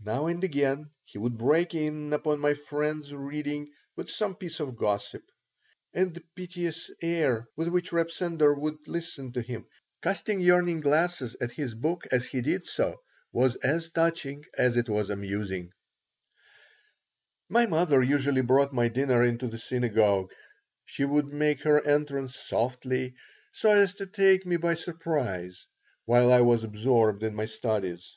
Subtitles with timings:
[0.00, 4.76] Now and again he would break in upon my friend's reading with some piece of
[4.76, 5.24] gossip;
[5.92, 9.66] and the piteous air with which Reb Sender would listen to him,
[10.00, 13.02] casting yearning glances at his book as he did so,
[13.32, 15.72] was as touching as it was amusing
[17.48, 20.30] My mother usually brought my dinner to the synagogue.
[20.84, 23.16] She would make her entrance softly,
[23.50, 25.66] so as to take me by surprise
[26.04, 28.16] while I was absorbed in my studies.